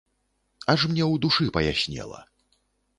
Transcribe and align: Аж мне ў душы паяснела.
Аж 0.73 0.87
мне 0.93 1.03
ў 1.11 1.21
душы 1.27 1.45
паяснела. 1.61 2.27